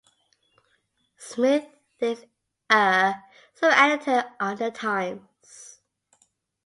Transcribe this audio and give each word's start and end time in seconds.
Smith 1.19 1.63
is 1.99 2.25
a 2.71 3.13
sub-editor 3.53 4.31
on 4.39 4.55
"The 4.55 4.71
Times". 4.71 5.79